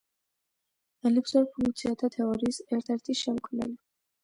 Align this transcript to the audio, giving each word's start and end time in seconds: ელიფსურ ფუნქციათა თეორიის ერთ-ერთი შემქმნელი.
ელიფსურ 1.09 1.45
ფუნქციათა 1.59 2.11
თეორიის 2.17 2.61
ერთ-ერთი 2.79 3.19
შემქმნელი. 3.23 3.81